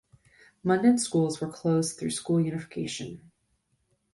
Munden 0.63 0.97
schools 0.97 1.39
were 1.39 1.47
closed 1.47 1.99
through 1.99 2.09
school 2.09 2.41
unification. 2.43 3.29